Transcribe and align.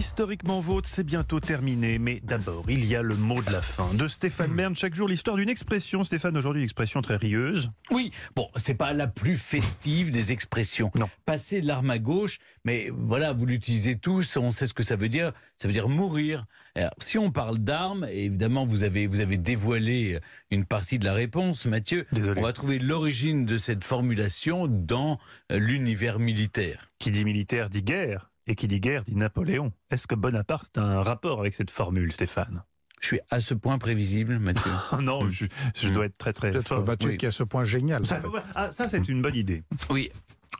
Historiquement 0.00 0.60
vôtre, 0.60 0.88
c'est 0.88 1.04
bientôt 1.04 1.40
terminé, 1.40 1.98
mais 1.98 2.20
d'abord, 2.24 2.64
il 2.70 2.86
y 2.86 2.96
a 2.96 3.02
le 3.02 3.16
mot 3.16 3.42
de 3.42 3.52
la 3.52 3.60
fin. 3.60 3.92
De 3.92 4.08
Stéphane 4.08 4.50
Bern, 4.56 4.74
chaque 4.74 4.94
jour 4.94 5.06
l'histoire 5.06 5.36
d'une 5.36 5.50
expression. 5.50 6.04
Stéphane, 6.04 6.34
aujourd'hui, 6.38 6.62
une 6.62 6.64
expression 6.64 7.02
très 7.02 7.16
rieuse. 7.16 7.70
Oui, 7.90 8.10
bon, 8.34 8.48
c'est 8.56 8.72
pas 8.72 8.94
la 8.94 9.08
plus 9.08 9.36
festive 9.36 10.10
des 10.10 10.32
expressions. 10.32 10.90
Non. 10.94 11.10
Passer 11.26 11.60
l'arme 11.60 11.90
à 11.90 11.98
gauche, 11.98 12.38
mais 12.64 12.88
voilà, 12.96 13.34
vous 13.34 13.44
l'utilisez 13.44 13.96
tous, 13.96 14.38
on 14.38 14.52
sait 14.52 14.66
ce 14.66 14.72
que 14.72 14.82
ça 14.82 14.96
veut 14.96 15.10
dire. 15.10 15.34
Ça 15.58 15.68
veut 15.68 15.74
dire 15.74 15.90
mourir. 15.90 16.46
Alors, 16.74 16.94
si 16.98 17.18
on 17.18 17.30
parle 17.30 17.58
d'armes, 17.58 18.06
évidemment, 18.10 18.64
vous 18.64 18.84
avez, 18.84 19.06
vous 19.06 19.20
avez 19.20 19.36
dévoilé 19.36 20.18
une 20.50 20.64
partie 20.64 20.98
de 20.98 21.04
la 21.04 21.12
réponse, 21.12 21.66
Mathieu. 21.66 22.06
Désolé. 22.12 22.40
On 22.40 22.44
va 22.44 22.54
trouver 22.54 22.78
l'origine 22.78 23.44
de 23.44 23.58
cette 23.58 23.84
formulation 23.84 24.66
dans 24.66 25.18
euh, 25.52 25.58
l'univers 25.58 26.18
militaire. 26.18 26.90
Qui 26.98 27.10
dit 27.10 27.26
militaire 27.26 27.68
dit 27.68 27.82
guerre, 27.82 28.29
et 28.50 28.56
qui 28.56 28.66
dit 28.66 28.80
guerre 28.80 29.04
dit 29.04 29.14
Napoléon. 29.14 29.72
Est-ce 29.92 30.08
que 30.08 30.16
Bonaparte 30.16 30.76
a 30.76 30.82
un 30.82 31.02
rapport 31.02 31.38
avec 31.38 31.54
cette 31.54 31.70
formule, 31.70 32.12
Stéphane? 32.12 32.64
Je 33.00 33.06
suis 33.06 33.20
à 33.30 33.40
ce 33.40 33.54
point 33.54 33.78
prévisible, 33.78 34.38
Mathieu. 34.40 34.72
Non, 35.00 35.30
je, 35.30 35.46
je 35.74 35.88
dois 35.88 36.06
être 36.06 36.18
très 36.18 36.32
très 36.32 36.50
Peut-être 36.50 36.66
fort. 36.68 36.84
Mathieu 36.84 37.10
oui. 37.10 37.16
qui 37.16 37.26
a 37.26 37.30
ce 37.30 37.44
point 37.44 37.62
génial. 37.64 38.04
Ça, 38.04 38.18
en 38.18 38.32
fait. 38.32 38.46
ah, 38.56 38.72
ça, 38.72 38.88
c'est 38.88 39.08
une 39.08 39.22
bonne 39.22 39.36
idée. 39.36 39.62
Oui. 39.90 40.10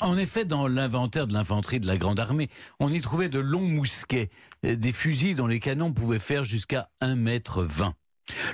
En 0.00 0.16
effet, 0.16 0.44
dans 0.46 0.66
l'inventaire 0.68 1.26
de 1.26 1.34
l'infanterie 1.34 1.80
de 1.80 1.86
la 1.86 1.98
Grande 1.98 2.20
Armée, 2.20 2.48
on 2.78 2.90
y 2.90 3.00
trouvait 3.00 3.28
de 3.28 3.40
longs 3.40 3.60
mousquets, 3.60 4.30
euh, 4.64 4.74
des 4.76 4.92
fusils 4.92 5.34
dont 5.36 5.48
les 5.48 5.60
canons 5.60 5.92
pouvaient 5.92 6.20
faire 6.20 6.44
jusqu'à 6.44 6.88
1 7.02 7.16
mètre 7.16 7.62
20. 7.64 7.94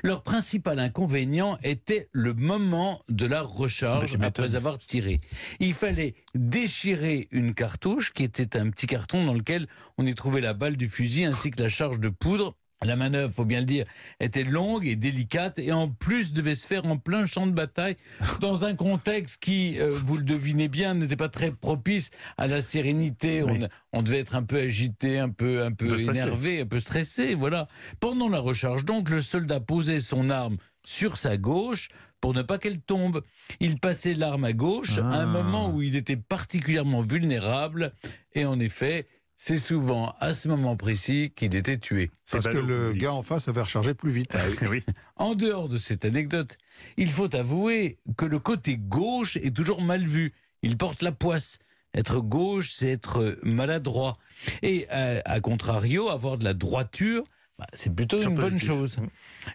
Leur 0.02 0.22
principal 0.22 0.78
inconvénient 0.78 1.58
était 1.62 2.08
le 2.12 2.34
moment 2.34 3.02
de 3.08 3.26
la 3.26 3.42
recharge 3.42 4.16
après 4.20 4.56
avoir 4.56 4.78
tiré. 4.78 5.18
Il 5.60 5.74
fallait 5.74 6.14
déchirer 6.34 7.28
une 7.30 7.54
cartouche 7.54 8.12
qui 8.12 8.22
était 8.22 8.56
un 8.56 8.70
petit 8.70 8.86
carton 8.86 9.24
dans 9.24 9.34
lequel 9.34 9.66
on 9.98 10.06
y 10.06 10.14
trouvait 10.14 10.40
la 10.40 10.54
balle 10.54 10.76
du 10.76 10.88
fusil 10.88 11.24
ainsi 11.24 11.50
que 11.50 11.62
la 11.62 11.68
charge 11.68 12.00
de 12.00 12.08
poudre. 12.08 12.56
La 12.84 12.94
manœuvre, 12.94 13.32
faut 13.32 13.44
bien 13.46 13.60
le 13.60 13.66
dire, 13.66 13.86
était 14.20 14.44
longue 14.44 14.86
et 14.86 14.96
délicate 14.96 15.58
et 15.58 15.72
en 15.72 15.88
plus 15.88 16.32
devait 16.32 16.54
se 16.54 16.66
faire 16.66 16.84
en 16.84 16.98
plein 16.98 17.24
champ 17.24 17.46
de 17.46 17.52
bataille 17.52 17.96
dans 18.40 18.64
un 18.66 18.74
contexte 18.74 19.42
qui, 19.42 19.78
euh, 19.80 19.88
vous 19.90 20.18
le 20.18 20.22
devinez 20.24 20.68
bien, 20.68 20.94
n'était 20.94 21.16
pas 21.16 21.30
très 21.30 21.50
propice 21.50 22.10
à 22.36 22.46
la 22.46 22.60
sérénité. 22.60 23.42
Oui. 23.42 23.60
On, 23.92 24.00
on 24.00 24.02
devait 24.02 24.18
être 24.20 24.34
un 24.34 24.42
peu 24.42 24.58
agité, 24.60 25.18
un 25.18 25.30
peu, 25.30 25.62
un 25.62 25.72
peu 25.72 25.86
peu 25.88 25.98
stressé. 25.98 26.18
énervé, 26.20 26.60
un 26.60 26.66
peu 26.66 26.78
stressé, 26.78 27.34
voilà. 27.34 27.66
Pendant 27.98 28.28
la 28.28 28.40
recharge, 28.40 28.84
donc, 28.84 29.08
le 29.08 29.22
soldat 29.22 29.58
posait 29.60 30.00
son 30.00 30.28
arme 30.28 30.58
sur 30.84 31.16
sa 31.16 31.36
gauche 31.38 31.88
pour 32.20 32.34
ne 32.34 32.42
pas 32.42 32.58
qu'elle 32.58 32.80
tombe. 32.80 33.22
Il 33.60 33.80
passait 33.80 34.14
l'arme 34.14 34.44
à 34.44 34.52
gauche 34.52 34.98
à 34.98 35.02
un 35.04 35.22
Ah. 35.22 35.26
moment 35.26 35.70
où 35.70 35.80
il 35.82 35.96
était 35.96 36.16
particulièrement 36.16 37.02
vulnérable 37.02 37.92
et 38.34 38.44
en 38.44 38.60
effet, 38.60 39.06
c'est 39.36 39.58
souvent 39.58 40.14
à 40.18 40.32
ce 40.34 40.48
moment 40.48 40.76
précis 40.76 41.32
qu'il 41.36 41.54
était 41.54 41.76
tué. 41.78 42.10
C'est 42.24 42.38
Parce 42.42 42.54
que 42.54 42.58
le 42.58 42.90
oui. 42.92 42.98
gars 42.98 43.12
en 43.12 43.22
face 43.22 43.48
avait 43.48 43.60
rechargé 43.60 43.94
plus 43.94 44.10
vite. 44.10 44.36
oui. 44.68 44.82
En 45.16 45.34
dehors 45.34 45.68
de 45.68 45.76
cette 45.78 46.04
anecdote, 46.04 46.56
il 46.96 47.08
faut 47.10 47.34
avouer 47.34 47.98
que 48.16 48.24
le 48.24 48.38
côté 48.38 48.76
gauche 48.78 49.36
est 49.36 49.54
toujours 49.54 49.82
mal 49.82 50.06
vu. 50.06 50.32
Il 50.62 50.76
porte 50.76 51.02
la 51.02 51.12
poisse. 51.12 51.58
Être 51.94 52.20
gauche, 52.20 52.72
c'est 52.74 52.88
être 52.90 53.38
maladroit. 53.42 54.18
Et 54.62 54.86
euh, 54.90 55.20
à 55.24 55.40
contrario, 55.40 56.08
avoir 56.08 56.36
de 56.38 56.44
la 56.44 56.52
droiture, 56.52 57.24
bah, 57.58 57.66
c'est 57.72 57.94
plutôt 57.94 58.20
une 58.20 58.34
bonne 58.34 58.58
chose. 58.60 58.98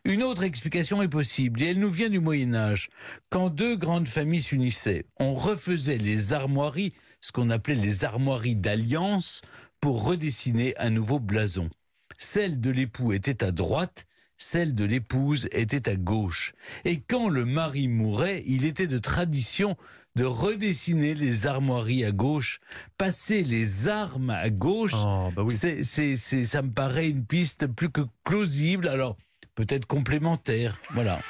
Une 0.06 0.24
autre 0.24 0.42
explication 0.44 1.02
est 1.04 1.08
possible, 1.08 1.62
et 1.62 1.68
elle 1.68 1.80
nous 1.80 1.92
vient 1.92 2.09
du 2.09 2.20
Moyen 2.20 2.56
Âge. 2.56 2.90
Quand 3.30 3.50
deux 3.50 3.76
grandes 3.76 4.08
familles 4.08 4.42
s'unissaient, 4.42 5.06
on 5.20 5.34
refaisait 5.36 5.98
les 6.00 6.34
armoiries, 6.34 6.94
ce 7.20 7.32
qu'on 7.32 7.52
appelait 7.52 7.76
les 7.76 8.04
armoiries 8.04 8.56
d'alliance, 8.56 9.42
pour 9.82 10.06
redessiner 10.06 10.74
un 10.78 10.92
nouveau 10.92 11.20
blason. 11.20 11.70
Celle 12.18 12.62
de 12.62 12.70
l'époux 12.70 13.14
était 13.14 13.44
à 13.44 13.52
droite, 13.52 14.06
celle 14.38 14.76
de 14.76 14.86
l'épouse 14.86 15.50
était 15.52 15.90
à 15.90 15.96
gauche. 15.96 16.54
Et 16.86 17.02
quand 17.02 17.30
le 17.30 17.46
mari 17.46 17.88
mourait, 17.88 18.44
il 18.46 18.66
était 18.66 18.88
de 18.88 19.00
tradition 19.00 19.75
de 20.16 20.25
redessiner 20.25 21.14
les 21.16 21.47
armoiries 21.47 22.06
à 22.06 22.12
gauche, 22.12 22.59
passer 22.97 23.44
les 23.44 23.88
armes 23.88 24.30
à 24.30 24.50
gauche. 24.50 24.94
Oh, 24.96 25.30
bah 25.36 25.44
oui. 25.44 25.53
C'est, 25.53 25.84
c'est, 25.84 26.16
c'est, 26.16 26.46
ça 26.46 26.62
me 26.62 26.72
paraît 26.72 27.09
une 27.09 27.25
piste 27.25 27.68
plus 27.68 27.90
que 27.90 28.02
plausible, 28.24 28.88
alors 28.88 29.18
peut-être 29.56 29.86
complémentaire. 29.86 30.80
Voilà. 30.94 31.22